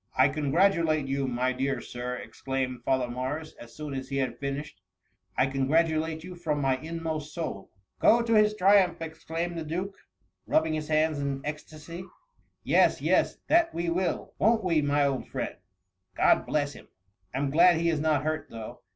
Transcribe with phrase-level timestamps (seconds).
[0.23, 4.39] "I congratulate you, my dear sir!" ex claimed Father Morris, as soon as he had
[4.39, 4.75] finish
[5.37, 9.63] ed; I congratulate you from my inmost soul !""Gro to his triumph V exclaimed the
[9.63, 9.93] duke,
[10.47, 12.07] rubbing his hands in ecstacy;^^
[12.63, 13.79] Yes, yes, that VOL.
[13.79, 13.83] I.
[13.83, 14.07] £ "H 74 THB MUMMY.
[14.07, 15.55] we will: won't we, my old friend?
[16.17, 16.87] God bless him!
[17.35, 18.81] I 'm glad he is not hurt, though.